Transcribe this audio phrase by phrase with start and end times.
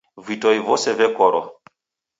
[0.27, 1.43] Vitoi vose vekorwa.